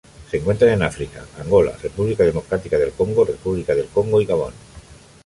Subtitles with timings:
[0.31, 4.53] Se encuentran en África: Angola, República Democrática del Congo, República del Congo y Gabón.